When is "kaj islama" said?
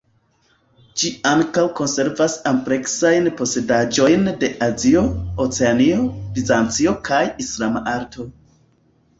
7.11-7.85